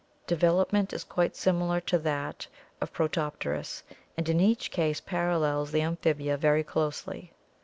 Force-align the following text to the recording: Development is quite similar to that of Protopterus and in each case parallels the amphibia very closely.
Development 0.25 0.91
is 0.93 1.03
quite 1.03 1.35
similar 1.35 1.79
to 1.81 1.99
that 1.99 2.47
of 2.81 2.91
Protopterus 2.91 3.83
and 4.17 4.27
in 4.27 4.39
each 4.39 4.71
case 4.71 4.99
parallels 4.99 5.71
the 5.71 5.83
amphibia 5.83 6.37
very 6.37 6.63
closely. 6.63 7.33